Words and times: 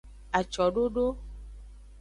Acododo. 0.39 1.05